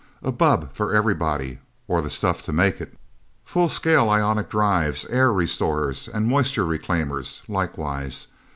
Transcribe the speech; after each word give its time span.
"A 0.23 0.31
bubb 0.31 0.73
for 0.73 0.95
everybody 0.95 1.59
or 1.87 2.01
the 2.01 2.09
stuff 2.09 2.41
to 2.45 2.51
make 2.51 2.81
it. 2.81 2.97
Full 3.45 3.69
scale 3.69 4.09
ionic 4.09 4.49
drives, 4.49 5.05
air 5.11 5.31
restorers 5.31 6.07
and 6.07 6.25
moisture 6.25 6.65
reclaimers, 6.65 7.43
likewise. 7.47 8.29